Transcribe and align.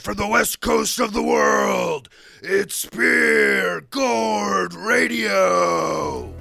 Live 0.00 0.16
from 0.16 0.16
the 0.16 0.26
west 0.26 0.60
coast 0.60 0.98
of 0.98 1.12
the 1.12 1.22
world, 1.22 2.08
it's 2.42 2.74
Spear 2.74 3.82
Gourd 3.82 4.72
Radio. 4.72 6.39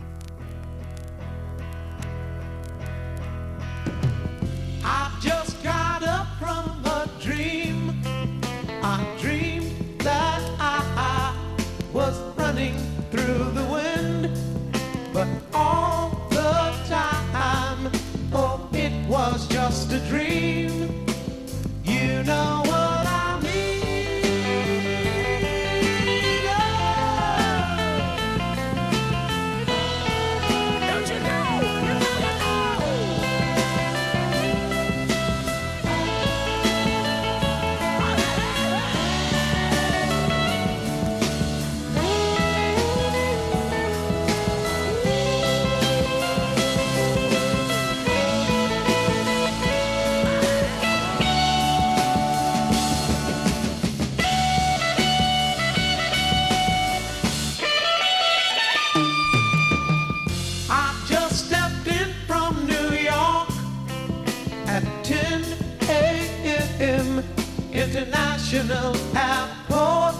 international 68.51 68.95
airport, 69.15 70.15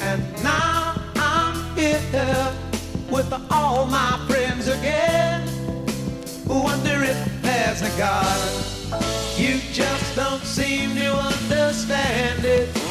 and 0.00 0.42
now 0.42 0.94
I'm 1.14 1.76
here 1.76 2.52
with 3.08 3.32
all 3.52 3.86
my 3.86 4.18
friends 4.28 4.66
again. 4.66 5.46
Wonder 6.46 7.04
if 7.04 7.42
there's 7.42 7.82
a 7.82 7.96
God. 7.96 8.64
You 9.36 9.60
just 9.72 10.16
don't 10.16 10.42
seem 10.42 10.96
to 10.96 11.14
understand 11.14 12.44
it. 12.44 12.81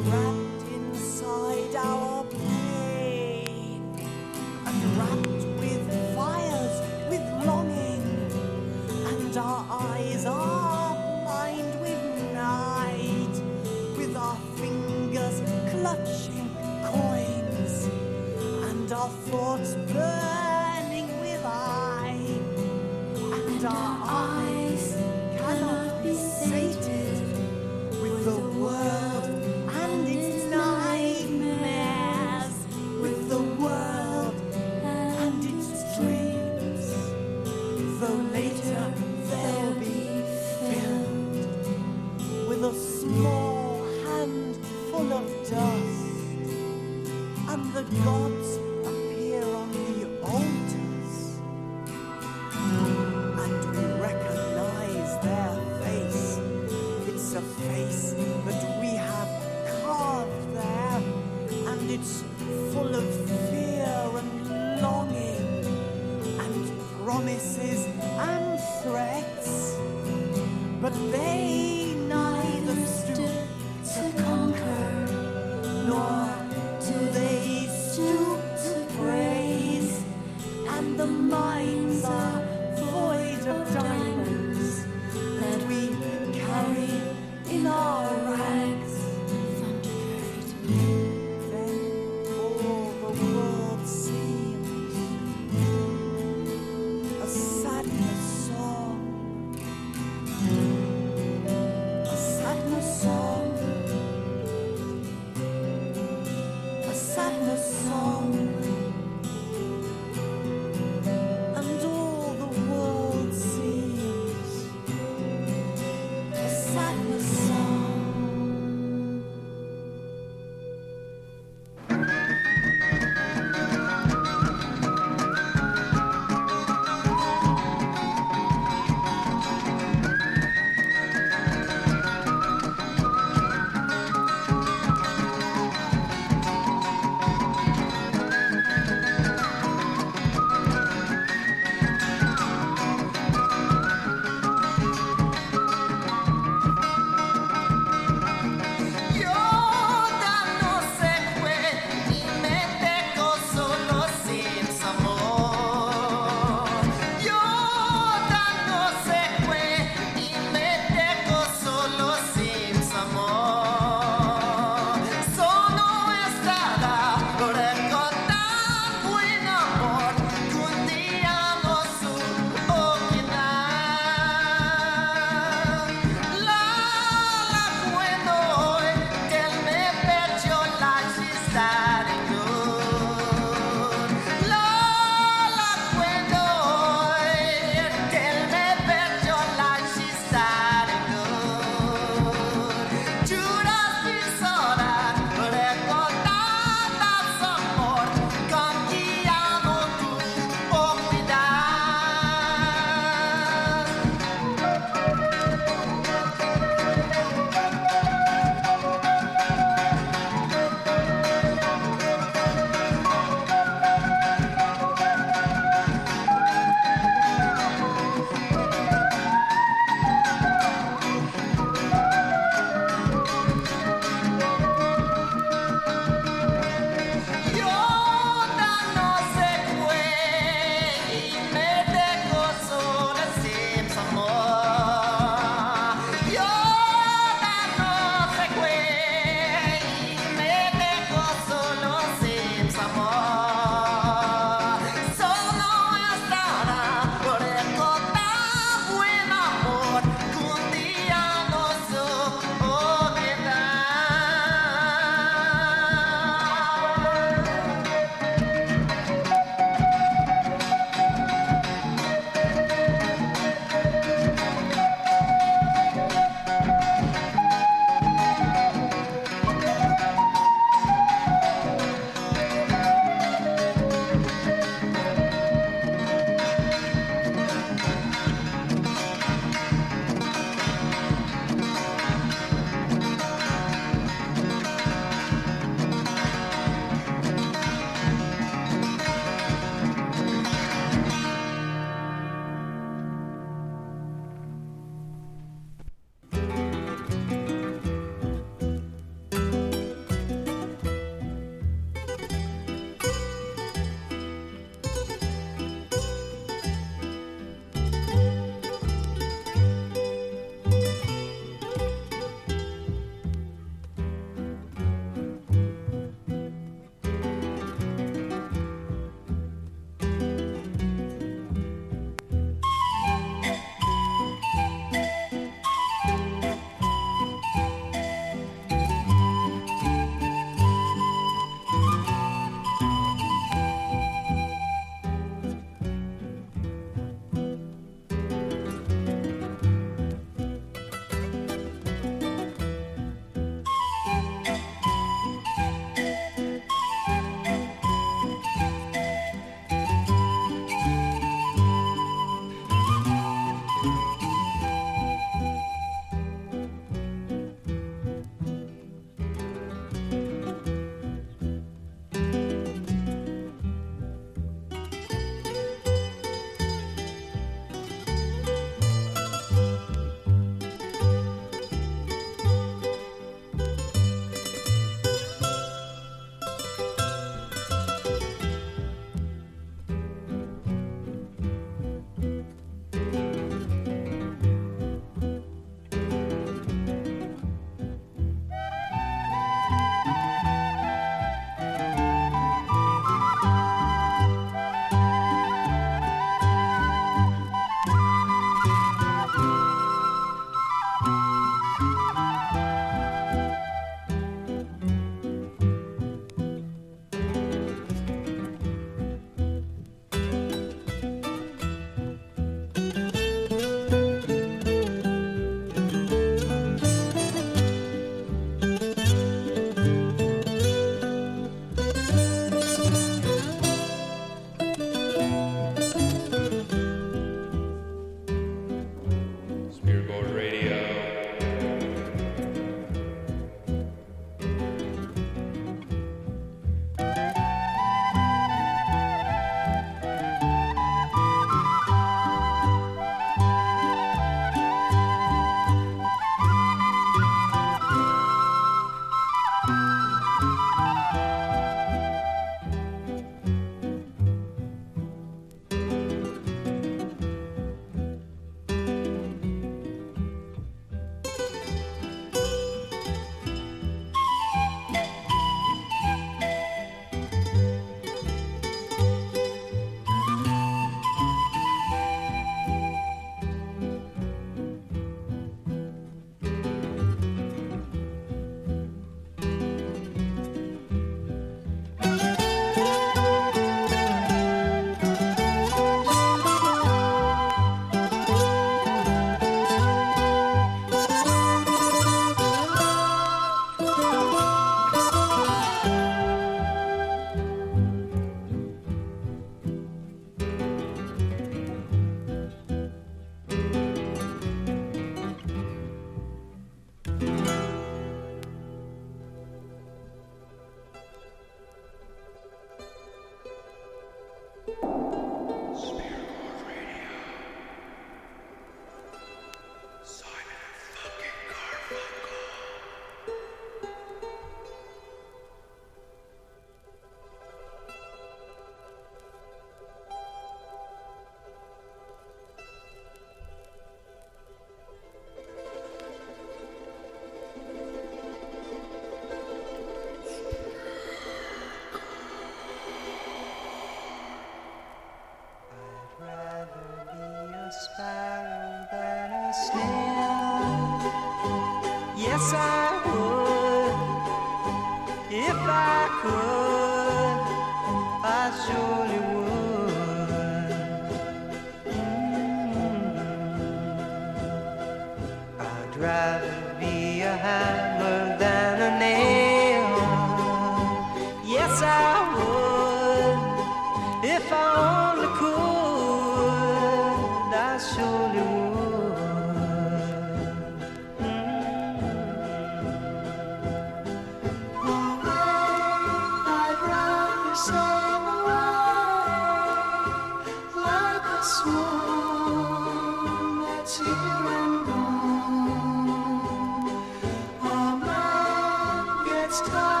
A 599.51 599.53
swan 599.53 600.00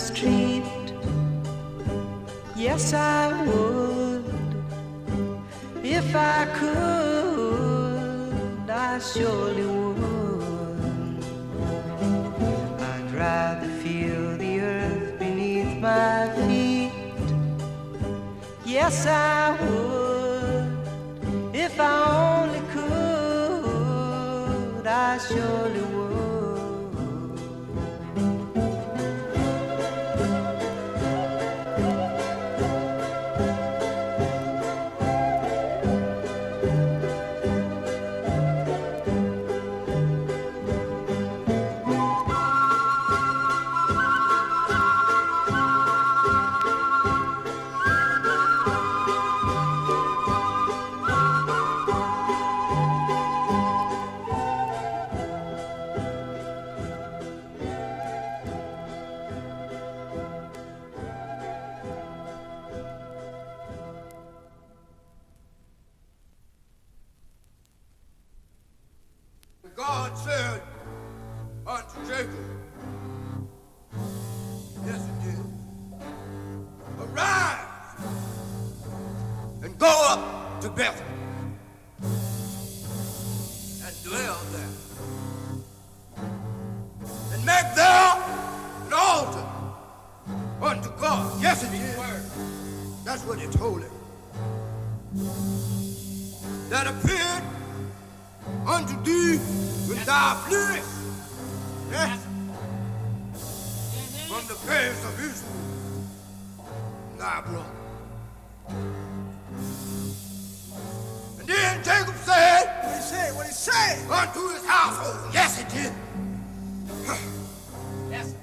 street. 0.00 0.64
Yes, 2.56 2.94
I 2.94 3.44
would. 3.44 3.69
And 82.02 83.94
dwell 84.04 84.38
there. 84.52 84.74
And 87.32 87.44
make 87.44 87.74
there 87.74 88.14
an 88.86 88.92
altar 88.92 89.46
unto 90.62 90.90
God. 91.00 91.42
Yes, 91.42 91.62
it 91.64 91.72
is. 91.74 91.96
That's 93.04 93.24
what 93.24 93.38
he 93.38 93.46
told 93.48 93.82
him. 93.82 93.90
That 96.68 96.86
appeared 96.86 97.42
unto 98.66 99.02
thee 99.02 99.38
when 99.88 100.04
thou 100.04 100.34
fleest 100.46 101.00
yes, 101.90 102.26
from 104.28 104.46
the 104.46 104.54
face 104.54 105.04
of 105.04 105.20
Israel, 105.20 105.56
thy 107.18 107.40
brother. 107.40 109.09
Then 111.70 111.84
Jacob 111.84 112.16
said, 112.16 112.66
What 112.82 112.96
he 112.96 113.02
said, 113.02 113.36
what 113.36 113.46
he 113.46 113.52
said, 113.52 114.10
unto 114.10 114.48
his 114.48 114.64
household. 114.66 115.32
Yes, 115.32 115.56
he 115.56 115.64
did. 115.70 115.92
Yes. 118.10 118.34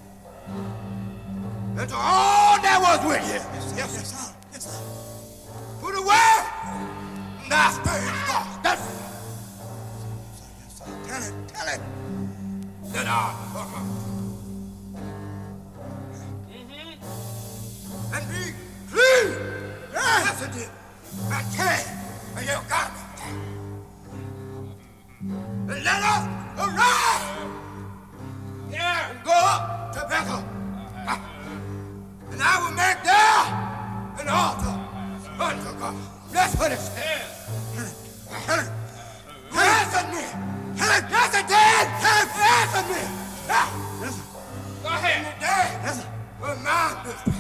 And 1.78 1.90
to 1.90 1.96
all 1.96 2.62
that 2.62 2.80
was 2.80 3.06
with 3.06 3.20
him. 3.28 3.42
Yes, 3.54 3.74
yes, 3.76 3.94
yes, 3.98 4.34
yes, 4.54 4.64
sir. 4.64 4.80
Put 5.82 5.96
away 5.98 6.32
thy 7.50 7.70
strange 7.72 8.28
God. 8.28 8.64
That's 8.64 8.84
it. 8.88 9.00
Tell 11.08 11.22
it, 11.22 11.34
tell 11.50 11.68
it. 11.68 11.82
That 12.94 13.08
I. 13.08 13.34
And 18.14 18.24
be 18.30 18.54
clean. 18.90 19.28
Yes, 19.92 20.42
it 20.44 20.52
did. 20.54 20.70
And 21.30 21.46
change 21.54 21.98
and 22.38 22.46
your 22.46 22.62
garment. 22.70 22.94
And 22.94 23.07
let 25.88 26.04
us 26.04 26.24
arise. 26.60 27.24
Yeah. 28.70 29.10
And 29.10 29.24
go 29.24 29.32
up 29.32 29.94
to 29.96 30.00
Bethel. 30.12 30.44
Ah. 31.08 31.22
And 32.32 32.42
I 32.44 32.54
will 32.62 32.76
make 32.76 33.00
there 33.08 33.44
an 34.20 34.28
altar 34.28 34.76
unto 35.40 35.72
God. 35.80 35.96
That's 36.34 36.54
what 36.60 36.72
it 36.74 36.80
says. 36.80 37.28
It. 37.80 37.98
Answer 39.58 40.04
me. 40.12 40.24
Yes, 40.76 41.32
it 41.40 41.48
did. 41.48 41.86
Answer 42.60 42.84
me. 42.92 43.02
Yeah. 43.48 43.68
Yes, 44.02 44.16
Go 44.84 44.90
ahead. 44.90 45.18
And 45.18 45.26
the 45.28 45.36
day 45.40 45.68
was 46.42 46.58
my 46.68 46.84
business. 47.04 47.40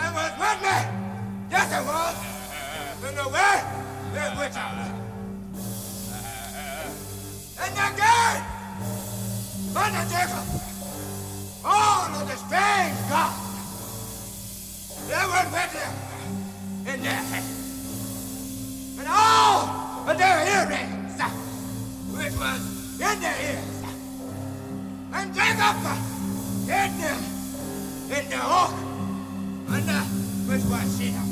And 0.00 0.10
was 0.16 0.32
with 0.42 0.58
me. 0.66 0.78
Yes, 1.54 1.68
it 1.78 1.84
was. 1.86 2.16
In 3.08 3.14
the 3.14 3.28
way 3.34 3.54
in 4.26 4.38
which 4.38 4.56
I 4.56 4.66
lived. 4.76 4.89
And 7.62 7.72
again, 7.72 8.44
under 9.76 10.04
Jacob, 10.10 10.46
all 11.64 12.08
of 12.14 12.28
the 12.28 12.36
strange 12.36 12.98
gods, 13.08 13.50
they 15.08 15.24
were 15.32 15.48
with 15.52 15.72
him 15.80 15.94
in 16.94 17.02
their 17.02 17.22
hands. 17.30 17.56
And 18.98 19.08
all 19.08 20.08
of 20.08 20.16
their 20.18 20.40
earrings 20.56 21.00
which 22.16 22.36
was 22.36 23.00
in 23.00 23.20
their 23.20 23.38
ears. 23.48 23.82
And 25.12 25.34
Jacob 25.34 25.76
hid 26.68 26.90
them 27.00 27.20
in 28.10 28.28
the 28.28 28.40
oak 28.42 28.74
under 29.68 29.92
uh, 29.92 30.04
which 30.48 30.64
was 30.64 30.98
Shittim. 30.98 31.28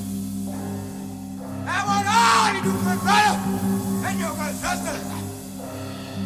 I 1.67 1.79
want 1.89 2.07
all 2.09 2.55
you 2.55 2.63
good 2.63 3.01
brothers 3.03 4.05
and 4.07 4.21
your 4.21 4.35
good 4.35 5.18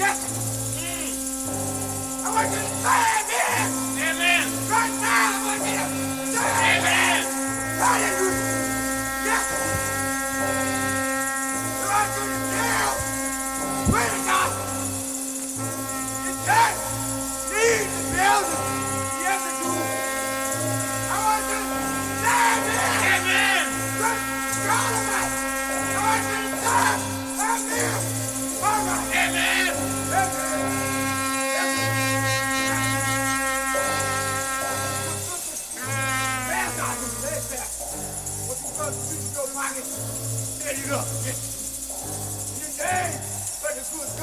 Yes. 0.00 0.48
I 2.10 2.30
want 2.34 2.50
you 2.50 2.58
to 2.58 2.64
say 2.82 3.00
amen. 3.20 3.68
Amen. 4.08 4.44
Right 4.70 4.94
now, 5.02 5.32
I 5.32 5.46
want 5.46 5.62
you 5.68 5.76
to 5.78 6.26
say 6.32 6.50
amen. 6.78 7.22
Hallelujah. 7.80 8.66
Yes. 9.26 9.46
I 11.68 11.84
want 11.92 12.10
you 12.16 12.26
to 12.32 12.40
tell. 12.54 12.92
Wait 13.94 14.12
a 14.12 14.26
God. 14.26 14.52
The 16.10 16.32
church 16.46 16.78
needs 17.52 17.92
the 17.96 18.16
building. 18.16 18.79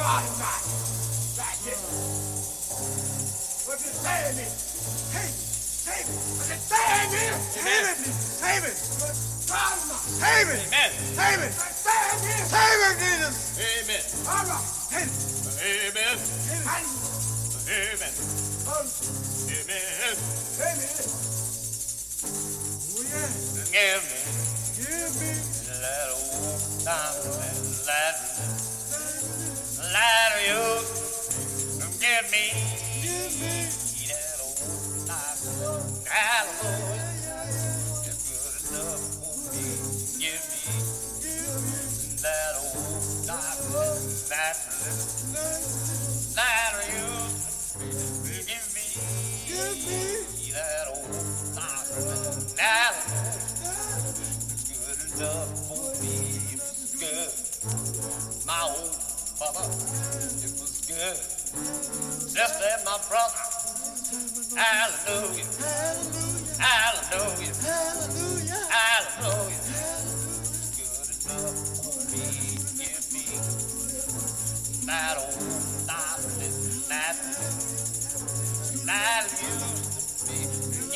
The 0.08 0.14
good 0.14 0.16
God 0.16 0.24
is 0.24 0.40
not. 0.40 0.62
Like 1.38 1.60
this. 1.68 1.82
What 3.68 3.80
you 3.84 3.92
saying 3.92 4.36
me? 4.38 4.48
Hey, 5.12 5.28
save 5.28 6.08
it. 6.08 6.16
I 6.16 6.48
said, 6.48 6.62
save 6.64 7.12
me. 7.12 7.24
Save 7.52 7.92
it. 7.92 7.98
Save 8.08 8.64
it. 8.64 8.76
Good 9.04 9.18
God 9.52 9.76
is 9.76 9.88
not. 9.92 10.00
Save 10.00 10.48
it. 10.48 10.64
Amen. 10.64 10.92
Save 11.12 11.44
it. 11.44 11.52
Save 11.52 12.24
it. 12.24 12.48
Save 12.48 12.80
it, 12.88 12.96
Jesus. 13.04 13.36
Amen. 13.60 14.04
All 14.32 14.48
right. 14.48 14.64
Save 14.64 15.12
it. 15.12 15.92
Amen. 15.92 16.16
Save 16.24 16.64
it. 16.64 16.72
Hallelujah. 16.72 17.20
Amen. 17.68 18.14
Um, 18.68 18.88
Amen. 19.52 20.16
Amen. 20.64 21.04
Oh, 22.96 23.04
yeah. 23.12 23.28
Give 23.76 24.04
me 24.08 24.38
Give 24.78 25.12
me 25.20 25.32
that 25.68 26.10
old 26.16 26.86
diamond 26.86 27.76
that 27.88 28.77
that 29.94 30.32
you. 30.48 30.64
Give 32.00 32.32
me. 32.32 32.46
Give 33.04 33.42
me. 33.42 33.56
that 34.08 34.40
old 34.44 34.60
hallelujah 36.08 37.12
it's 38.06 38.24
good 38.30 38.56
enough 38.70 39.04
for 39.20 39.36
me. 39.52 39.66
Give 40.20 40.44
me 40.52 40.62
that 42.22 42.56
that 44.28 44.56
that 46.36 46.74
give 48.46 48.68
me 48.76 50.52
that 50.54 50.88
old 50.90 51.12
diamond 51.56 52.58
hallelujah 52.58 53.17
mother, 59.40 59.70
it 60.44 60.54
was 60.60 60.82
good. 60.88 61.18
And 62.38 62.86
my 62.86 62.98
brother, 63.10 63.44
hallelujah, 64.56 65.46
hallelujah, 66.60 67.54
Hallelujah. 67.64 68.68
hallelujah. 68.70 69.62
Good 70.78 71.10
enough 71.26 71.58
for 71.84 72.00
me. 72.12 72.58
Give 72.78 73.14
me 73.14 73.26
that 74.88 75.18
old 75.18 75.88
diamond 75.88 76.54
that 76.90 77.18
that 78.86 79.26
used 79.42 80.20
to 80.20 80.26
be. 80.28 80.40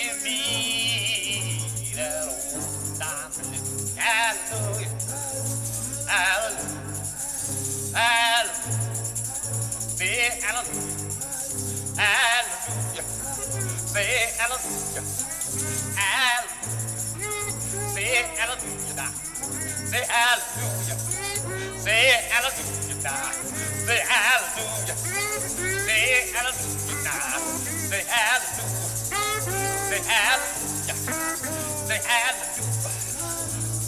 Give 0.01 0.23
me 0.23 1.93
that 1.95 2.27
old 2.29 2.99
diamond. 2.99 3.97
Hallelujah. 3.97 4.89
Hallelujah. 6.07 6.80
Hallelujah. 7.93 8.81
Say 9.97 10.39
hallelujah. 10.41 10.95
Hallelujah. 11.97 13.03
Say 13.91 14.31
hallelujah. 14.37 15.03
Hallelujah. 15.99 16.71
Say 17.93 18.23
hallelujah. 18.37 18.95
now. 18.95 19.11
Say 19.91 20.03
hallelujah. 20.07 20.95
Say 21.83 22.23
hallelujah. 22.31 23.03
now. 23.03 23.31
Say 23.83 23.99
hallelujah. 24.07 24.95
Say 25.83 26.31
hallelujah. 26.31 27.03
now. 27.03 27.43
Say 27.91 28.03
hallelujah. 28.07 29.01
Say 29.91 29.99
hallelujah. 30.07 30.95
Say 31.87 31.99
hallelujah. 32.07 32.71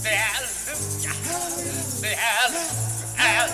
Say 0.04 0.16
hallelujah. 0.16 1.14
Say 2.02 2.16
hallelujah. 2.16 2.93
Yeah. 3.24 3.54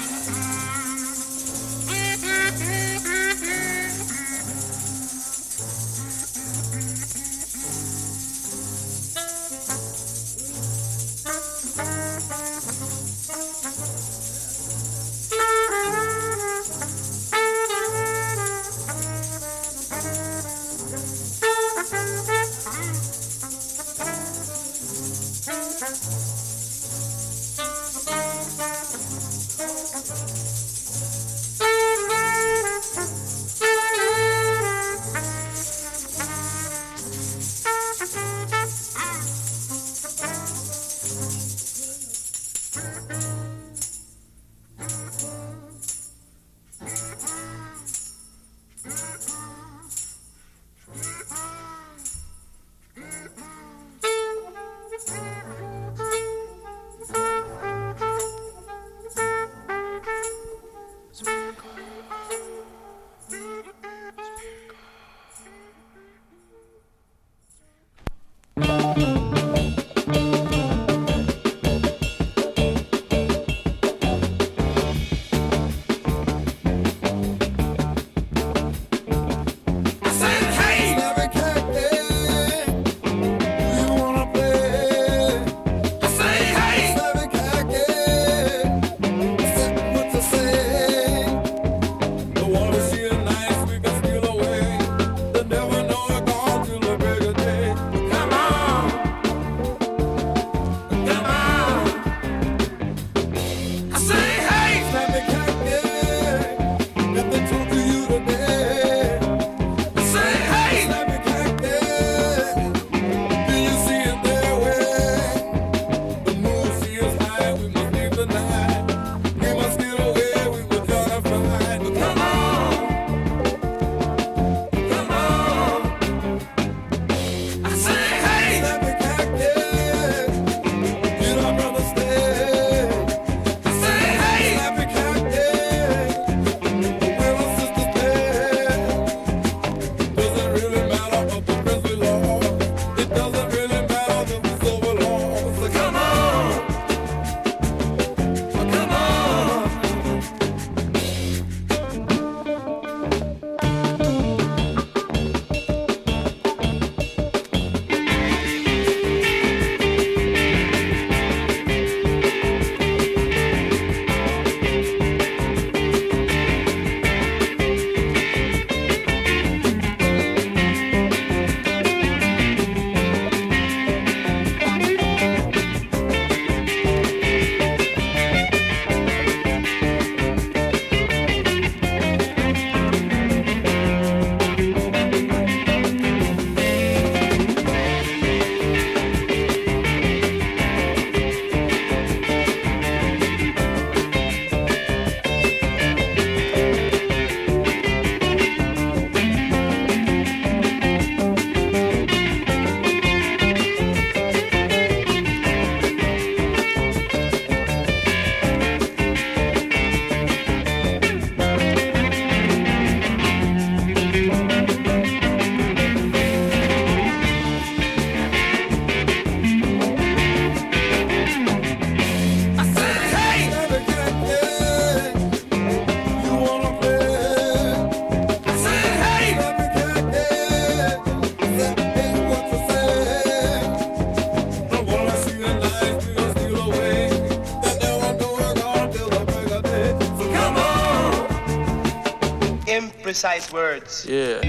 Imprecise 243.21 243.53
words. 243.53 244.05
Yeah, 244.09 244.41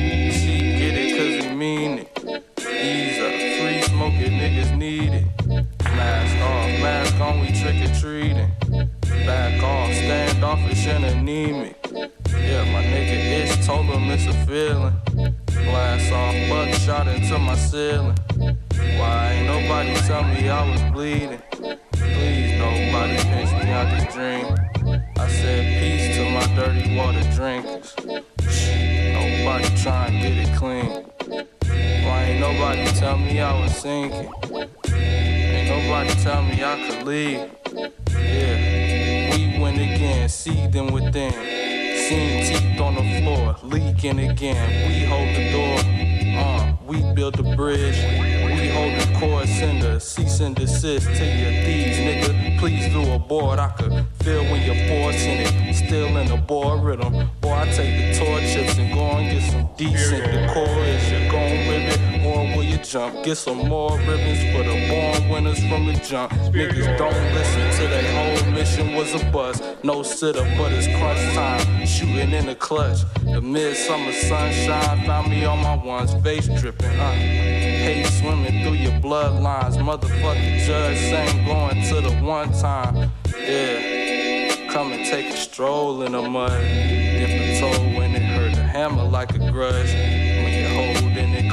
Get 63.22 63.36
some 63.36 63.68
more 63.68 63.96
ribbons 63.98 64.42
for 64.52 64.64
the 64.64 64.88
born 64.88 65.28
winners 65.28 65.60
from 65.68 65.86
the 65.86 65.92
jump. 65.92 66.32
Niggas 66.32 66.98
don't 66.98 67.34
listen 67.34 67.70
to 67.80 67.88
that 67.88 68.04
whole 68.16 68.50
mission 68.50 68.94
was 68.94 69.14
a 69.14 69.24
bust. 69.30 69.62
No 69.84 70.02
sitter, 70.02 70.42
but 70.58 70.72
it's 70.72 70.88
crunch 70.88 71.20
time. 71.32 71.86
Shooting 71.86 72.32
in 72.32 72.46
the 72.46 72.56
clutch. 72.56 73.02
The 73.22 73.40
midsummer 73.40 74.10
sunshine 74.10 75.06
found 75.06 75.30
me 75.30 75.44
on 75.44 75.62
my 75.62 75.76
ones, 75.76 76.12
face 76.24 76.48
dripping. 76.60 76.98
Uh. 76.98 77.12
Hate 77.12 78.06
swimming 78.06 78.64
through 78.64 78.74
your 78.74 78.98
bloodlines. 79.00 79.76
Motherfucking 79.76 80.66
judge 80.66 80.98
saying 80.98 81.46
going 81.46 81.80
to 81.90 82.00
the 82.00 82.16
one 82.24 82.52
time. 82.52 83.12
Yeah. 83.38 84.66
Come 84.72 84.90
and 84.90 85.06
take 85.06 85.26
a 85.26 85.36
stroll 85.36 86.02
in 86.02 86.12
the 86.12 86.22
mud. 86.22 86.50
A 86.50 87.60
toe 87.60 87.70
when 87.96 88.16
it 88.16 88.22
hurt. 88.22 88.56
The 88.56 88.62
hammer 88.62 89.04
like 89.04 89.32
a 89.36 89.50
grudge. 89.52 90.31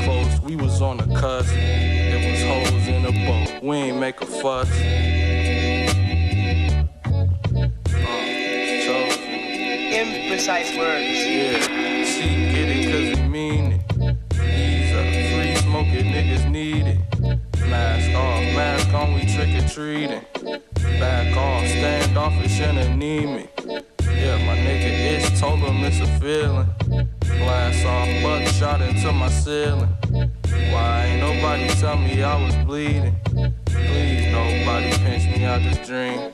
Close, 0.04 0.40
we 0.42 0.56
was 0.56 0.82
on 0.82 0.98
the 0.98 1.16
cusp. 1.20 1.54
It 1.56 2.32
was 2.32 2.42
holes 2.44 2.88
in 2.88 3.04
the 3.04 3.12
boat. 3.26 3.64
We 3.64 3.76
ain't 3.78 4.00
make 4.00 4.22
a 4.22 4.26
fuss. 4.26 4.70
Uh. 7.92 8.40
Imprecise 9.92 10.78
words. 10.78 11.06
Yeah, 11.06 12.06
she 12.06 12.52
get 12.54 12.70
it 12.70 12.92
cause 12.92 13.20
he 13.20 13.28
mean 13.28 13.72
it. 13.74 13.82
He's 14.34 14.92
a 14.94 15.04
free 15.32 15.56
smoking 15.56 16.12
niggas 16.14 16.50
need 16.50 16.88
it. 16.88 17.00
Mask 17.68 18.16
off, 18.16 18.42
mask 18.56 18.94
on, 18.94 19.14
we 19.14 19.26
trick 19.26 19.64
or 19.64 19.68
treating. 19.68 20.26
Back 21.00 21.36
off, 21.36 21.68
standoffish 21.68 22.60
and 22.62 22.78
anemic. 22.80 23.59
Yeah, 24.20 24.38
my 24.46 24.58
nigga 24.58 25.16
Ish 25.16 25.40
told 25.40 25.60
him 25.60 25.82
it's 25.86 26.02
a 26.02 26.08
feeling. 26.20 26.68
Glass 27.22 27.86
off, 27.86 28.10
buck 28.22 28.46
shot 28.48 28.82
into 28.82 29.14
my 29.14 29.30
ceiling. 29.30 29.88
Why 30.74 31.06
ain't 31.06 31.22
nobody 31.22 31.70
tell 31.80 31.98
me 31.98 32.22
I 32.22 32.36
was 32.44 32.54
bleeding? 32.66 33.16
Please, 33.66 34.28
nobody 34.34 34.92
pinch 34.98 35.24
me 35.26 35.46
out 35.46 35.62
this 35.62 35.88
dream. 35.88 36.34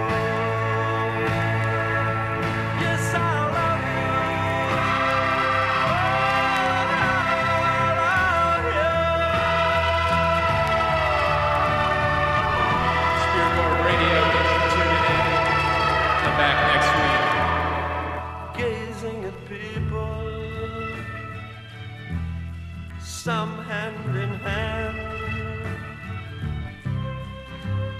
Hand 23.63 24.15
in 24.15 24.29
hand. 24.45 24.97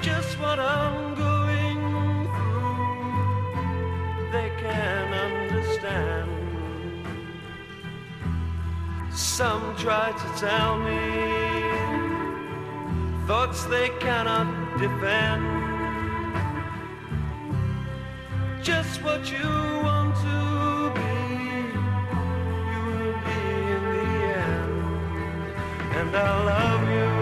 Just 0.02 0.40
what 0.40 0.60
I'm 0.60 1.16
going 1.16 1.82
through, 2.36 3.52
they 4.32 4.50
can 4.64 5.14
understand. 5.28 6.32
Some 9.12 9.76
try 9.76 10.12
to 10.12 10.28
tell 10.40 10.80
me 10.80 11.62
thoughts 13.28 13.64
they 13.66 13.90
cannot 14.00 14.48
defend 14.78 15.72
just 18.64 19.02
what 19.04 19.32
you 19.32 19.81
I 26.14 26.44
love 26.44 26.90
you. 26.92 27.21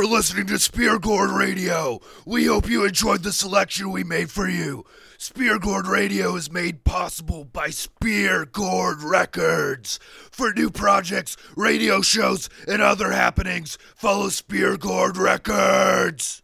For 0.00 0.06
listening 0.06 0.46
to 0.46 0.54
Speargourd 0.54 1.36
Radio. 1.36 2.00
We 2.24 2.46
hope 2.46 2.70
you 2.70 2.86
enjoyed 2.86 3.22
the 3.22 3.34
selection 3.34 3.90
we 3.90 4.02
made 4.02 4.30
for 4.30 4.48
you. 4.48 4.86
Speargourd 5.18 5.86
Radio 5.86 6.36
is 6.36 6.50
made 6.50 6.84
possible 6.84 7.44
by 7.44 7.68
Speargourd 7.68 9.04
Records. 9.04 10.00
For 10.30 10.54
new 10.54 10.70
projects, 10.70 11.36
radio 11.54 12.00
shows, 12.00 12.48
and 12.66 12.80
other 12.80 13.12
happenings, 13.12 13.76
follow 13.94 14.28
Speargourd 14.28 15.18
Records. 15.18 16.38